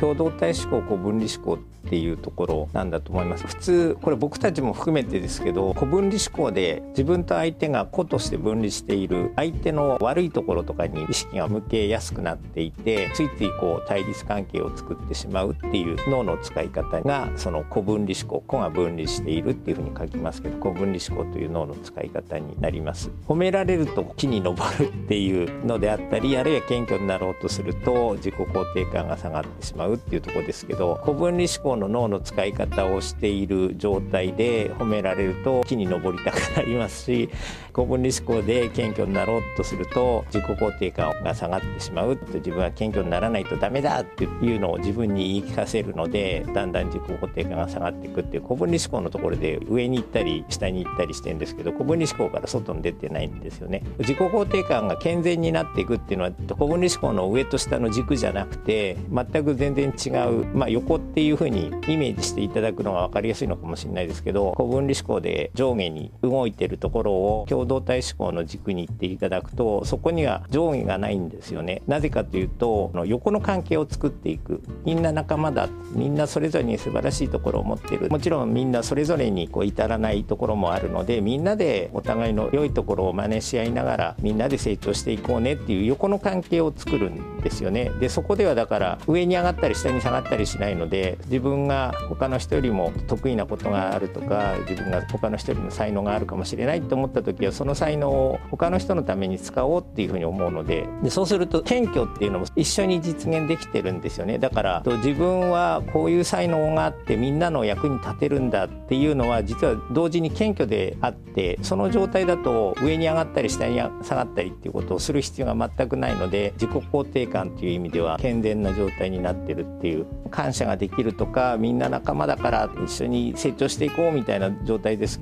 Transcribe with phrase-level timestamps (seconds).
[0.00, 3.46] 共同体思考、分離思考っていうところなんだと思います。
[3.46, 23.10] 普通これ僕たちも含めてですけど古分離思考で自分と相手が個として分離している相手の悪いところとかに意識が向けやすくなっていてついついこう対立関係を作ってしまうっていう脳の使い方がその古分離思考個が分離しているっていうふうに書きますけど古分離思考という脳の使い方になります。
[23.26, 29.89] 褒められると木に登るっていうのであったりあるいは謙虚になろうとすると自己肯定感が下がってしまう。
[29.94, 37.30] っていうところですけど古分離思考の脳の使い方をしている状態で褒められると木に登りたくなりますし
[37.74, 53.82] 古分離思考で謙虚になろうとすると自己肯定感が下がってしまうと自分は謙虚にならないとダメだっていうのを自分に言い聞かせるのでだんだん自己肯定感が下がっていくっていう古分離思考のところで上に行ったり下に行ったりしてるんですけど古分離思考から外に出てないんですよね。
[53.98, 71.82] 自己肯定感が健全になっていくっていうのは古分離思考の上と下の軸じゃなくて全く全然然違う、まあ、横っていうふうにイメージしていただくのが分かりやすいのかもしれないですけど古分離思考で上下に動いてるところを共同体思考の軸に行っていただくとそこには上下がないんですよね。
[71.86, 74.62] なぜかというと横の関係を作っていく。
[74.84, 75.68] みんな仲間だ。
[75.92, 78.08] みんなそれぞれに素晴らしいところを持ってる。
[78.10, 87.90] もちろんみんなそれぞれにこう至らないところもあるのでみんなでお互いの良いところを真似し合いながらみんなで成長していこうねっていう横の関係を作るんですよね。
[88.00, 104.38] でそこではだから上に上がったり下に下がったりしないので自分が他の人よりも得意なことがあるとか自分が他の人よりも才能があるかもしれないと思った時はその才能を他の人のために使おうっていうふうに思うのででそうすると謙虚っていうのも一緒に実現できてるんですよね。
[104.38, 125.20] だから自分はこういう才能があってみんなの役に立てるんだっていうのは実は同時に謙虚であってその状態だと上に上がったり下に下がったりっていうことをする必要が全くないので自己肯定感っていう意味では健全な状態になっててるっていう感謝ができるとかみんな仲間だから一緒に成長していこうみたいな状態です。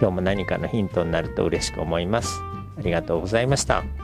[0.00, 2.40] 今日も何かのヒントになると嬉しく思います。
[2.76, 4.03] ありがとうございました。